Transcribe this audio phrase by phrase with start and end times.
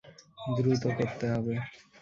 [0.55, 1.53] দ্রুত করতে হবে।